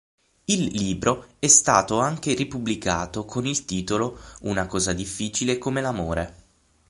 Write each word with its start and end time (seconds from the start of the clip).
Il 0.45 0.63
libro 0.75 1.27
è 1.37 1.45
stato 1.45 1.99
anche 1.99 2.33
ripubblicato 2.33 3.23
con 3.23 3.45
il 3.45 3.65
titolo 3.65 4.17
"Una 4.39 4.65
cosa 4.65 4.93
difficile 4.93 5.59
come 5.59 5.79
l'amore". 5.79 6.35